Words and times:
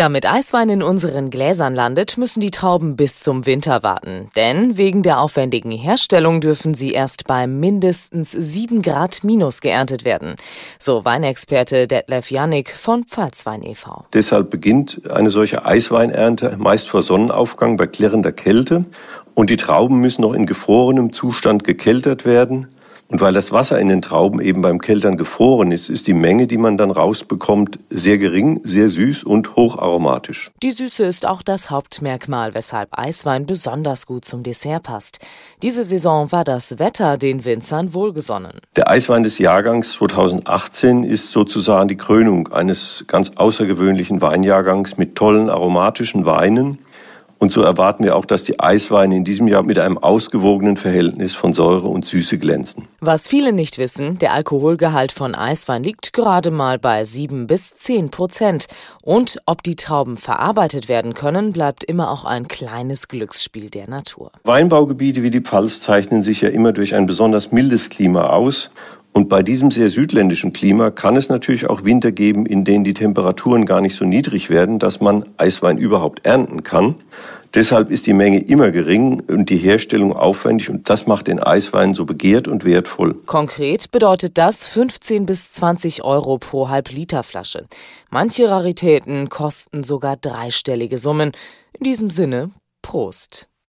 Damit 0.00 0.24
Eiswein 0.24 0.70
in 0.70 0.82
unseren 0.82 1.28
Gläsern 1.28 1.74
landet, 1.74 2.16
müssen 2.16 2.40
die 2.40 2.50
Trauben 2.50 2.96
bis 2.96 3.20
zum 3.20 3.44
Winter 3.44 3.82
warten. 3.82 4.30
Denn 4.34 4.78
wegen 4.78 5.02
der 5.02 5.20
aufwendigen 5.20 5.72
Herstellung 5.72 6.40
dürfen 6.40 6.72
sie 6.72 6.92
erst 6.92 7.26
bei 7.26 7.46
mindestens 7.46 8.32
7 8.32 8.80
Grad 8.80 9.22
minus 9.24 9.60
geerntet 9.60 10.06
werden. 10.06 10.36
So 10.78 11.04
Weinexperte 11.04 11.86
Detlef 11.86 12.30
Janik 12.30 12.70
von 12.70 13.04
Pfalzwein 13.04 13.62
e.V. 13.62 14.06
Deshalb 14.14 14.48
beginnt 14.48 15.02
eine 15.10 15.28
solche 15.28 15.66
Eisweinernte 15.66 16.56
meist 16.56 16.88
vor 16.88 17.02
Sonnenaufgang 17.02 17.76
bei 17.76 17.86
klirrender 17.86 18.32
Kälte. 18.32 18.86
Und 19.34 19.50
die 19.50 19.58
Trauben 19.58 20.00
müssen 20.00 20.22
noch 20.22 20.32
in 20.32 20.46
gefrorenem 20.46 21.12
Zustand 21.12 21.62
gekeltert 21.62 22.24
werden. 22.24 22.68
Und 23.10 23.20
weil 23.20 23.32
das 23.32 23.50
Wasser 23.50 23.80
in 23.80 23.88
den 23.88 24.02
Trauben 24.02 24.40
eben 24.40 24.62
beim 24.62 24.78
Keltern 24.78 25.16
gefroren 25.16 25.72
ist, 25.72 25.90
ist 25.90 26.06
die 26.06 26.14
Menge, 26.14 26.46
die 26.46 26.58
man 26.58 26.78
dann 26.78 26.92
rausbekommt, 26.92 27.80
sehr 27.90 28.18
gering, 28.18 28.60
sehr 28.62 28.88
süß 28.88 29.24
und 29.24 29.56
hocharomatisch. 29.56 30.52
Die 30.62 30.70
Süße 30.70 31.04
ist 31.04 31.26
auch 31.26 31.42
das 31.42 31.70
Hauptmerkmal, 31.70 32.54
weshalb 32.54 32.96
Eiswein 32.96 33.46
besonders 33.46 34.06
gut 34.06 34.24
zum 34.24 34.44
Dessert 34.44 34.84
passt. 34.84 35.18
Diese 35.60 35.82
Saison 35.82 36.30
war 36.30 36.44
das 36.44 36.78
Wetter 36.78 37.18
den 37.18 37.44
Winzern 37.44 37.94
wohlgesonnen. 37.94 38.60
Der 38.76 38.88
Eiswein 38.88 39.24
des 39.24 39.38
Jahrgangs 39.38 39.94
2018 39.94 41.02
ist 41.02 41.32
sozusagen 41.32 41.88
die 41.88 41.96
Krönung 41.96 42.52
eines 42.52 43.04
ganz 43.08 43.32
außergewöhnlichen 43.34 44.22
Weinjahrgangs 44.22 44.98
mit 44.98 45.16
tollen 45.16 45.50
aromatischen 45.50 46.26
Weinen 46.26 46.78
und 47.40 47.50
so 47.50 47.62
erwarten 47.62 48.04
wir 48.04 48.16
auch, 48.16 48.26
dass 48.26 48.44
die 48.44 48.60
Eisweine 48.60 49.16
in 49.16 49.24
diesem 49.24 49.48
Jahr 49.48 49.62
mit 49.62 49.78
einem 49.78 49.96
ausgewogenen 49.96 50.76
Verhältnis 50.76 51.34
von 51.34 51.54
Säure 51.54 51.88
und 51.88 52.04
Süße 52.04 52.36
glänzen. 52.36 52.86
Was 53.00 53.28
viele 53.28 53.54
nicht 53.54 53.78
wissen, 53.78 54.18
der 54.18 54.34
Alkoholgehalt 54.34 55.10
von 55.10 55.34
Eiswein 55.34 55.82
liegt 55.82 56.12
gerade 56.12 56.50
mal 56.50 56.78
bei 56.78 57.02
7 57.02 57.46
bis 57.46 57.74
10 57.76 58.10
Prozent. 58.10 58.66
Und 59.02 59.38
ob 59.46 59.62
die 59.62 59.74
Trauben 59.74 60.18
verarbeitet 60.18 60.90
werden 60.90 61.14
können, 61.14 61.54
bleibt 61.54 61.82
immer 61.82 62.10
auch 62.10 62.26
ein 62.26 62.46
kleines 62.46 63.08
Glücksspiel 63.08 63.70
der 63.70 63.88
Natur. 63.88 64.32
Weinbaugebiete 64.44 65.22
wie 65.22 65.30
die 65.30 65.40
Pfalz 65.40 65.80
zeichnen 65.80 66.20
sich 66.20 66.42
ja 66.42 66.50
immer 66.50 66.72
durch 66.72 66.94
ein 66.94 67.06
besonders 67.06 67.52
mildes 67.52 67.88
Klima 67.88 68.28
aus 68.28 68.70
und 69.12 69.28
bei 69.28 69.42
diesem 69.42 69.70
sehr 69.70 69.88
südländischen 69.88 70.52
Klima 70.52 70.90
kann 70.90 71.16
es 71.16 71.28
natürlich 71.28 71.68
auch 71.68 71.84
Winter 71.84 72.12
geben, 72.12 72.46
in 72.46 72.64
denen 72.64 72.84
die 72.84 72.94
Temperaturen 72.94 73.66
gar 73.66 73.80
nicht 73.80 73.96
so 73.96 74.04
niedrig 74.04 74.50
werden, 74.50 74.78
dass 74.78 75.00
man 75.00 75.24
Eiswein 75.36 75.78
überhaupt 75.78 76.24
ernten 76.24 76.62
kann. 76.62 76.94
Deshalb 77.52 77.90
ist 77.90 78.06
die 78.06 78.12
Menge 78.12 78.38
immer 78.38 78.70
gering 78.70 79.24
und 79.26 79.50
die 79.50 79.56
Herstellung 79.56 80.12
aufwendig 80.12 80.70
und 80.70 80.88
das 80.88 81.08
macht 81.08 81.26
den 81.26 81.40
Eiswein 81.40 81.94
so 81.94 82.04
begehrt 82.04 82.46
und 82.46 82.64
wertvoll. 82.64 83.14
Konkret 83.26 83.90
bedeutet 83.90 84.38
das 84.38 84.66
15 84.68 85.26
bis 85.26 85.52
20 85.54 86.04
Euro 86.04 86.38
pro 86.38 86.68
Halbliterflasche. 86.68 87.66
Manche 88.08 88.48
Raritäten 88.48 89.28
kosten 89.28 89.82
sogar 89.82 90.16
dreistellige 90.16 90.98
Summen. 90.98 91.32
In 91.72 91.84
diesem 91.84 92.10
Sinne, 92.10 92.52
Prost. 92.82 93.49